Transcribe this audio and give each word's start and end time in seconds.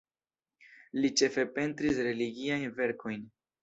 Li 1.03 1.13
ĉefe 1.21 1.47
pentris 1.59 2.03
religiajn 2.11 2.71
verkojn. 2.83 3.27